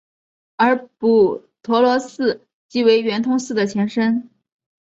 [0.55, 4.31] 而补陀罗寺即为圆通寺的前身。